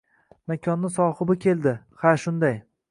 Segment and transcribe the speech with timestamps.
[0.51, 2.61] Makonni sohibi keldi, ha shunday.